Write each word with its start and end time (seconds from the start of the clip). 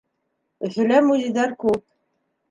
Өфөлә 0.69 0.97
музейҙар 1.09 1.53
күп. 1.65 1.85